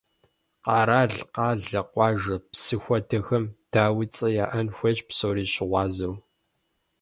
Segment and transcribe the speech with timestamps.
[0.65, 6.15] Къэрал, къалэ, къуажэ, псы хуэдэхэм, дауи, цӀэ яӀэн хуейщ псори щыгъуазэу.